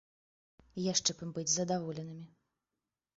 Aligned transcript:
Яшчэ 0.93 1.11
б 1.19 1.27
ім 1.27 1.33
быць 1.35 1.53
задаволенымі! 1.57 2.25